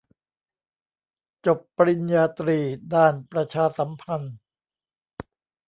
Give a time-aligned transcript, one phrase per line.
[1.45, 2.59] จบปริญญาตรี
[2.95, 4.35] ด้านประชาสัมพันธ์